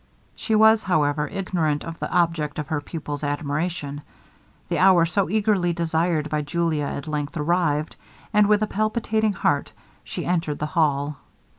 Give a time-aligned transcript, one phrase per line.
[0.35, 4.01] She was, however, ignorant of the object of her pupil's admiration.
[4.67, 7.97] The hour so eagerly desired by Julia at length arrived,
[8.33, 11.17] and with a palpitating heart she entered the hall.